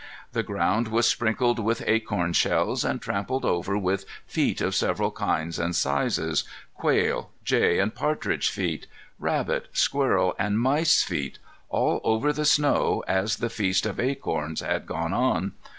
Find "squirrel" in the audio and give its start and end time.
9.73-10.35